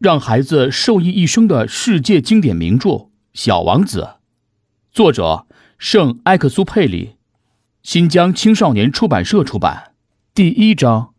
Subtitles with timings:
[0.00, 2.88] 让孩子受益一生的世界经典名著
[3.34, 4.00] 《小王子》，
[4.90, 7.16] 作者圣埃克苏佩里，
[7.82, 9.92] 新疆青少年出版社出版。
[10.32, 11.10] 第一章。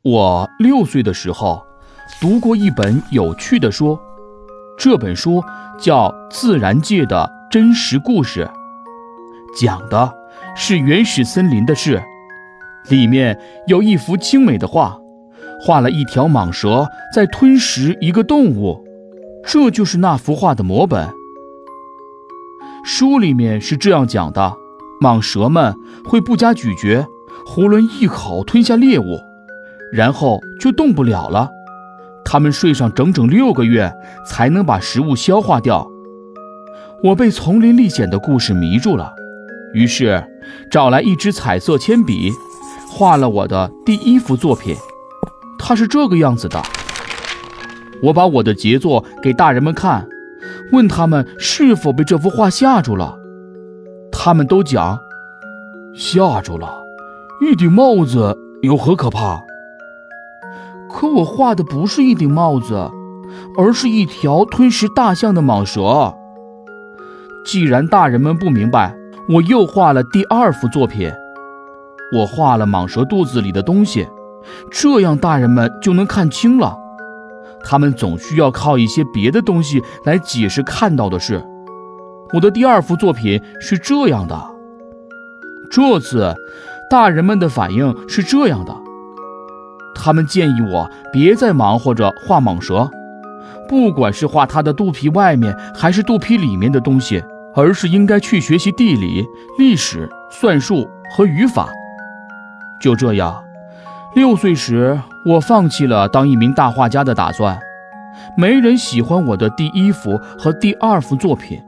[0.00, 1.62] 我六岁的时候
[2.22, 3.98] 读过一本有趣的书，
[4.78, 5.44] 这本书
[5.78, 8.50] 叫《自然界的真实故事》，
[9.60, 10.10] 讲的
[10.56, 12.02] 是原始森林的事。
[12.88, 14.98] 里面有一幅精美的画，
[15.60, 18.84] 画了一条蟒蛇在吞食一个动物，
[19.46, 21.08] 这就是那幅画的摹本。
[22.84, 24.52] 书里面是这样讲的：
[25.00, 27.06] 蟒蛇们会不加咀嚼，
[27.46, 29.18] 囫囵一口吞下猎物，
[29.92, 31.50] 然后就动不了了。
[32.24, 33.92] 它们睡上整整六个月
[34.26, 35.86] 才能把食物消化掉。
[37.02, 39.12] 我被丛林历险的故事迷住了，
[39.74, 40.24] 于是
[40.70, 42.30] 找来一支彩色铅笔。
[42.88, 44.76] 画了我的第一幅作品，
[45.66, 46.62] 它是这个样子的。
[48.02, 50.06] 我把我的杰作给大人们看，
[50.72, 53.18] 问他们是否被这幅画吓住了。
[54.12, 54.98] 他们都讲
[55.94, 56.70] 吓住了，
[57.40, 59.42] 一顶帽子有何可怕？
[60.90, 62.90] 可我画的不是一顶帽子，
[63.56, 66.14] 而是一条吞食大象的蟒蛇。
[67.46, 68.94] 既然大人们不明白，
[69.30, 71.10] 我又画了第二幅作品。
[72.12, 74.06] 我画了蟒蛇肚子里的东西，
[74.70, 76.76] 这样大人们就能看清了。
[77.64, 81.42] 他们总需要靠一些别的东西来解释看到的事。
[82.32, 84.50] 我的第二幅作品是这样的。
[85.70, 86.34] 这次，
[86.90, 88.76] 大人们的反应是这样的：
[89.94, 92.90] 他们建议我别再忙活着画蟒蛇，
[93.68, 97.22] 不管是画它的肚皮外面还是肚皮里面的东西，
[97.54, 99.26] 而是应该去学习地理、
[99.58, 101.68] 历史、算术和语法。
[102.80, 103.43] 就这样，
[104.14, 107.58] 六岁时我放弃了当一名大画家的打算。
[108.36, 111.60] 没人喜欢我的第一幅和第二幅作品，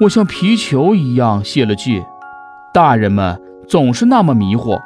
[0.00, 2.02] 我像皮球一样泄了气。
[2.74, 4.78] 大人们总是那么迷惑，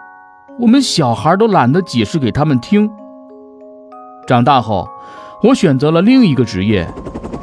[0.60, 2.88] 我们小孩都懒得解释给他们听。
[4.24, 4.88] 长大后，
[5.42, 6.86] 我选择了另一个职业，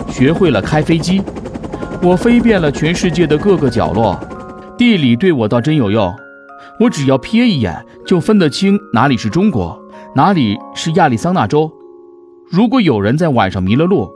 [0.09, 1.21] 学会了开飞机。
[2.01, 4.17] 我飞遍了全世界的各个角落，
[4.77, 6.15] 地理对我倒真有用。
[6.79, 9.81] 我只要瞥一眼，就分得清哪里是中国，
[10.15, 11.71] 哪里是亚利桑那州。
[12.49, 14.11] 如果有人在晚上迷了路，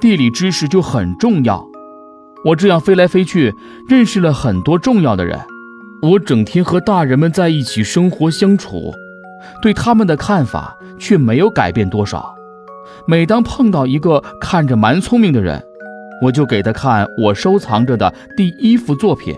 [0.00, 1.64] 地理知识就很重要。
[2.44, 3.54] 我这样飞来飞去，
[3.88, 5.38] 认识了很多重要的人。
[6.02, 8.92] 我整天和大人们在一起生活相处，
[9.62, 12.34] 对他们的看法却没有改变多少。
[13.06, 15.62] 每当碰到一个看着蛮聪明的人，
[16.20, 19.36] 我就给他看我收藏着的第一幅作品。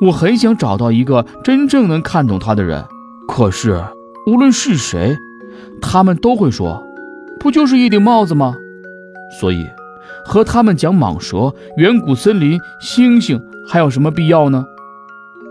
[0.00, 2.84] 我很想找到一个真正能看懂他的人，
[3.28, 3.82] 可是
[4.26, 5.16] 无论是谁，
[5.80, 6.84] 他们都会说
[7.40, 8.54] ：“不就是一顶帽子吗？”
[9.40, 9.66] 所以，
[10.24, 14.64] 和他们讲蟒蛇、远古森林、星星还有什么必要呢？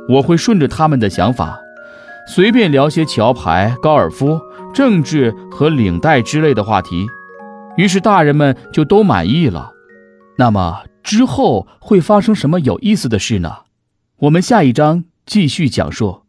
[0.10, 1.60] 我会顺着他们的想法，
[2.28, 4.40] 随便聊些桥牌、高尔夫、
[4.74, 7.08] 政治和领带之类的话题，
[7.78, 9.72] 于是大人们就都满意了。
[10.38, 13.52] 那么之后会发生什么有意思的事呢？
[14.22, 16.22] 我们下一章继续讲述。